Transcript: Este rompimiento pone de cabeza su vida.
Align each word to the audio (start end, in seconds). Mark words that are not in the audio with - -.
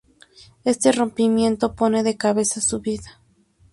Este 0.63 0.91
rompimiento 0.91 1.75
pone 1.75 2.01
de 2.01 2.17
cabeza 2.17 2.59
su 2.59 2.79
vida. 2.79 3.21